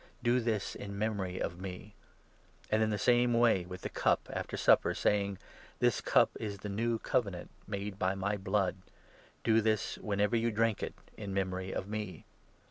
[0.23, 1.93] Do this in memory of me."
[2.71, 5.37] And 25 in the same way with the cup, after supper, saying"
[5.79, 8.77] This cup is the new Covenant made by my blood.
[9.43, 12.25] Do this, whenever you drink it, in memory of me."